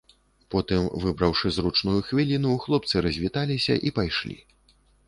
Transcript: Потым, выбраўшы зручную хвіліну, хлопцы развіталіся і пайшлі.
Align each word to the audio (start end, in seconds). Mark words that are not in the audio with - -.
Потым, 0.55 0.87
выбраўшы 1.03 1.51
зручную 1.57 1.99
хвіліну, 2.09 2.57
хлопцы 2.67 2.95
развіталіся 3.09 3.73
і 3.89 3.97
пайшлі. 4.01 4.37